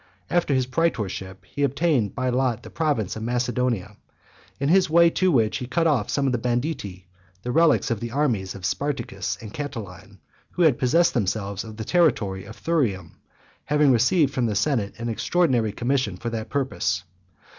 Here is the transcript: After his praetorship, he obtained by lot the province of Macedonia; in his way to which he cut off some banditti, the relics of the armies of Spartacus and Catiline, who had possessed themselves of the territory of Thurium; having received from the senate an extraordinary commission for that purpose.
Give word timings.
After 0.31 0.55
his 0.55 0.65
praetorship, 0.65 1.45
he 1.45 1.61
obtained 1.61 2.15
by 2.15 2.29
lot 2.29 2.63
the 2.63 2.71
province 2.71 3.15
of 3.15 3.21
Macedonia; 3.21 3.97
in 4.59 4.67
his 4.67 4.89
way 4.89 5.11
to 5.11 5.31
which 5.31 5.57
he 5.57 5.67
cut 5.67 5.85
off 5.85 6.09
some 6.09 6.31
banditti, 6.31 7.05
the 7.43 7.51
relics 7.51 7.91
of 7.91 7.99
the 7.99 8.09
armies 8.09 8.55
of 8.55 8.65
Spartacus 8.65 9.37
and 9.41 9.53
Catiline, 9.53 10.17
who 10.53 10.63
had 10.63 10.79
possessed 10.79 11.13
themselves 11.13 11.63
of 11.63 11.77
the 11.77 11.85
territory 11.85 12.45
of 12.45 12.55
Thurium; 12.57 13.17
having 13.65 13.91
received 13.91 14.33
from 14.33 14.47
the 14.47 14.55
senate 14.55 14.95
an 14.97 15.07
extraordinary 15.07 15.71
commission 15.71 16.17
for 16.17 16.31
that 16.31 16.49
purpose. 16.49 17.03